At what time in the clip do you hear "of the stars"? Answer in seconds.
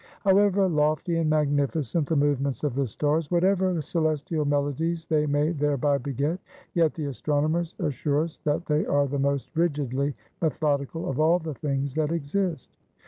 2.63-3.29